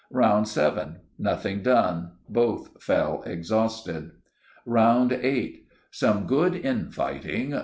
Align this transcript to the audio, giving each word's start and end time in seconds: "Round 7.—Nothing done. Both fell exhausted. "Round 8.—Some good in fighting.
"Round 0.09 0.47
7.—Nothing 0.47 1.61
done. 1.61 2.13
Both 2.27 2.81
fell 2.81 3.21
exhausted. 3.27 4.09
"Round 4.65 5.11
8.—Some 5.11 6.25
good 6.25 6.55
in 6.55 6.89
fighting. 6.89 7.53